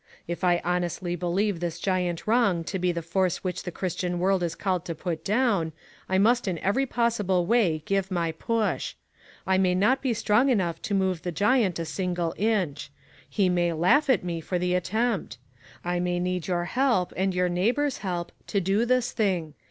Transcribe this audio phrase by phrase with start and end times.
[0.27, 4.41] If I honestly believe this giant wrong to be the force which the Christian world
[4.41, 5.73] is called to put down,
[6.09, 8.95] I must in every possible way give my push.
[9.45, 12.89] I may not be strong enough to move the giant a single inch.
[13.29, 15.37] He may laugh at me for the attempt.
[15.85, 19.53] I may need your help, and your neighbors' help, to do this thing.